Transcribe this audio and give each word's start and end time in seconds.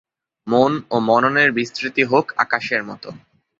মন 0.47 0.71
ও 0.89 0.95
মননের 0.99 1.49
বিস্তৃতি 1.51 2.03
হোক 2.03 2.25
আকাশের 2.37 2.81
মতন। 2.83 3.15